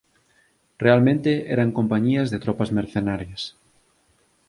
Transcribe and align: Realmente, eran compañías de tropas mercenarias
Realmente, 0.83 1.31
eran 1.53 1.75
compañías 1.79 2.31
de 2.31 2.39
tropas 2.45 2.71
mercenarias 2.79 3.41